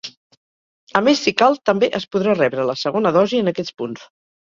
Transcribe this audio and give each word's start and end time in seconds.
A 0.99 1.01
més, 1.09 1.21
si 1.27 1.35
cal, 1.43 1.59
també 1.71 1.91
es 2.01 2.09
podrà 2.17 2.37
rebre 2.41 2.69
la 2.73 2.79
segona 2.89 3.15
dosi 3.23 3.45
en 3.47 3.57
aquests 3.57 3.81
punts. 3.83 4.13